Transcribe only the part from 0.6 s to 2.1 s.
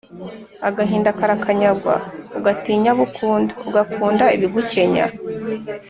agahinda karakanyagwa,